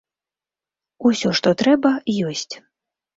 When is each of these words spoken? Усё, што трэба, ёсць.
Усё, 1.09 1.33
што 1.39 1.53
трэба, 1.63 1.91
ёсць. 2.31 2.49